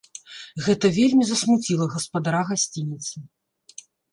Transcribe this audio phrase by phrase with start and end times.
[0.67, 3.15] Гэта вельмі засмуціла гаспадара гасцініцы.